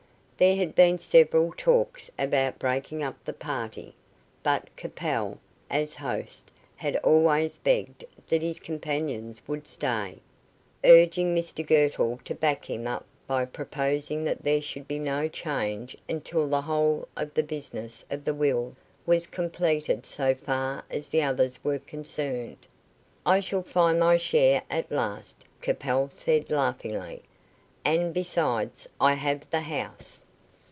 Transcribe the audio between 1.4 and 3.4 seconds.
talks about breaking up the